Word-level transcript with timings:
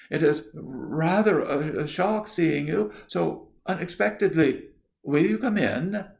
"It 0.09 0.23
is 0.23 0.49
rather 0.55 1.41
a 1.41 1.85
shock 1.85 2.27
seeing 2.27 2.65
you 2.65 2.89
so 3.05 3.49
unexpectedly. 3.67 4.69
Will 5.03 5.21
you 5.21 5.37
come 5.37 5.59
in?" 5.59 6.05